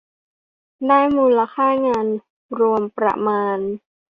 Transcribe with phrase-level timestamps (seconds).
[0.87, 2.07] ได้มูลค่างาน
[2.59, 3.59] รวมประมาณ